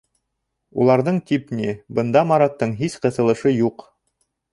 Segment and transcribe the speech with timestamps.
[0.85, 3.85] Уларҙың тип ни, бында Мараттың һис ҡыҫылышы юҡ.